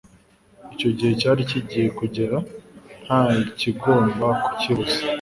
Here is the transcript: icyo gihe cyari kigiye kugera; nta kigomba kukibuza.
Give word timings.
icyo 0.73 0.89
gihe 0.97 1.11
cyari 1.21 1.41
kigiye 1.49 1.87
kugera; 1.99 2.37
nta 3.05 3.21
kigomba 3.59 4.27
kukibuza. 4.43 4.97